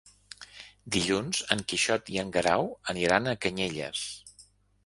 Dilluns 0.95 1.41
en 1.57 1.61
Quixot 1.73 2.09
i 2.15 2.19
en 2.23 2.31
Guerau 2.39 2.67
aniran 2.95 3.33
a 3.33 3.37
Canyelles. 3.47 4.09